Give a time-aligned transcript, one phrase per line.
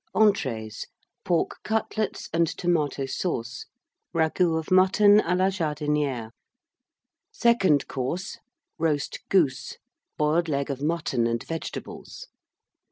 [0.15, 0.87] ENTREES.
[1.23, 3.67] Pork Cutlets and Tomato Sauce.
[4.15, 6.31] Ragoût of Mutton à la Jardinière.
[7.31, 8.39] SECOND COURSE.
[8.79, 9.77] Roast Goose.
[10.17, 12.29] Boiled Leg of Mutton and Vegetables.